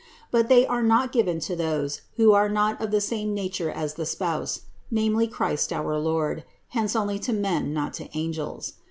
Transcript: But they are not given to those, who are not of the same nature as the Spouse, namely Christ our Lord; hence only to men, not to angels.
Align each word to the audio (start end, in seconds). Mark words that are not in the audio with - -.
But 0.31 0.49
they 0.49 0.65
are 0.65 0.81
not 0.81 1.11
given 1.11 1.39
to 1.41 1.55
those, 1.55 2.01
who 2.15 2.31
are 2.31 2.49
not 2.49 2.81
of 2.81 2.89
the 2.89 2.99
same 2.99 3.35
nature 3.35 3.69
as 3.69 3.93
the 3.93 4.05
Spouse, 4.07 4.61
namely 4.89 5.27
Christ 5.27 5.71
our 5.71 5.95
Lord; 5.99 6.43
hence 6.69 6.95
only 6.95 7.19
to 7.19 7.33
men, 7.33 7.71
not 7.71 7.93
to 8.01 8.09
angels. 8.17 8.73